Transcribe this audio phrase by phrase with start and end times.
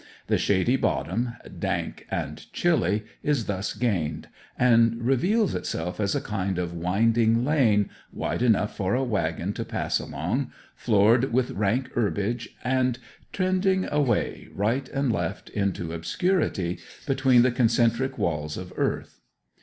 [0.25, 6.57] The shady bottom, dank and chilly, is thus gained, and reveals itself as a kind
[6.57, 12.49] of winding lane, wide enough for a waggon to pass along, floored with rank herbage,
[12.63, 12.97] and
[13.31, 19.19] trending away, right and left, into obscurity, between the concentric walls of earth.